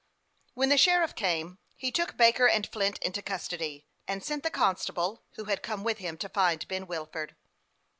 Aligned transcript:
When 0.55 0.69
the 0.69 0.79
sheriff 0.79 1.13
came, 1.13 1.59
he 1.75 1.91
took 1.91 2.17
Baker 2.17 2.47
and 2.47 2.65
Flint 2.67 2.97
into 3.03 3.21
custody, 3.21 3.85
and 4.07 4.23
sent 4.23 4.41
the 4.41 4.49
constable 4.49 5.21
who 5.35 5.43
had 5.43 5.61
come 5.61 5.83
with 5.83 5.99
him 5.99 6.17
to 6.17 6.29
find 6.29 6.67
Ben 6.67 6.87
Wilford. 6.87 7.35